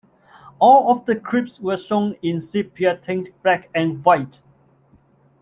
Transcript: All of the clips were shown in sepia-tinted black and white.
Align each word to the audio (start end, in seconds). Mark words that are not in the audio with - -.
All 0.57 0.89
of 0.89 1.05
the 1.05 1.15
clips 1.15 1.59
were 1.59 1.77
shown 1.77 2.15
in 2.23 2.41
sepia-tinted 2.41 3.35
black 3.43 3.69
and 3.75 4.03
white. 4.03 4.41